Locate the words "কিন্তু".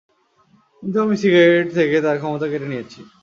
0.83-0.97